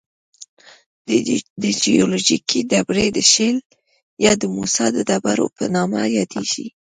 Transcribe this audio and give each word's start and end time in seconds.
دا 1.61 1.69
جیولوجیکي 1.81 2.59
ډبرې 2.69 3.05
د 3.15 3.19
شیل 3.31 3.57
یا 4.25 4.31
د 4.41 4.43
موسی 4.55 4.87
د 4.95 4.97
ډبرو 5.09 5.45
په 5.57 5.63
نامه 5.75 5.99
یادیږي. 6.17 6.65